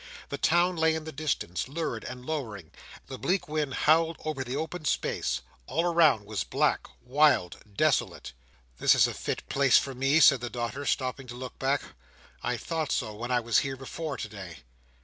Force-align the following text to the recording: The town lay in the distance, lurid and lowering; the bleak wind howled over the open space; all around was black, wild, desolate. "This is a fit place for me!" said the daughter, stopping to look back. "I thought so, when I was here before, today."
The 0.29 0.37
town 0.39 0.77
lay 0.77 0.95
in 0.95 1.03
the 1.03 1.11
distance, 1.11 1.67
lurid 1.67 2.03
and 2.03 2.25
lowering; 2.25 2.71
the 3.05 3.19
bleak 3.19 3.47
wind 3.47 3.71
howled 3.75 4.17
over 4.25 4.43
the 4.43 4.55
open 4.55 4.83
space; 4.85 5.41
all 5.67 5.85
around 5.85 6.25
was 6.25 6.43
black, 6.43 6.87
wild, 7.05 7.57
desolate. 7.75 8.33
"This 8.79 8.95
is 8.95 9.05
a 9.05 9.13
fit 9.13 9.47
place 9.47 9.77
for 9.77 9.93
me!" 9.93 10.19
said 10.19 10.41
the 10.41 10.49
daughter, 10.49 10.87
stopping 10.87 11.27
to 11.27 11.35
look 11.35 11.59
back. 11.59 11.83
"I 12.41 12.57
thought 12.57 12.91
so, 12.91 13.13
when 13.13 13.29
I 13.29 13.41
was 13.41 13.59
here 13.59 13.77
before, 13.77 14.17
today." 14.17 14.63